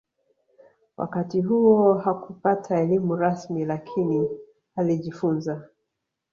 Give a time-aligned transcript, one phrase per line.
[0.97, 4.29] Wakati huo hakupata elimu rasmi lakini
[4.75, 5.67] alijifunza